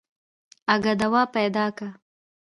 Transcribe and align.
اگه 0.73 0.93
دوا 1.01 1.21
پيدا 1.35 1.65
که. 1.77 1.87